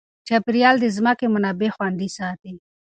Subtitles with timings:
[0.27, 2.53] چاپیریال د ځمکې منابع خوندي ساتي.